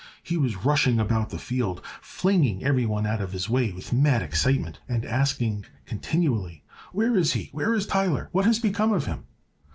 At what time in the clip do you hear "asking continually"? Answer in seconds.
5.05-6.63